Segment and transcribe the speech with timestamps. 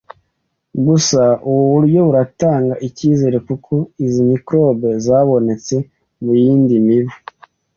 [0.85, 3.73] Gusa, ubu buryo buratanga ikizere kuko
[4.05, 5.75] izi microbe zabonetse
[6.23, 7.13] mu yindi mibu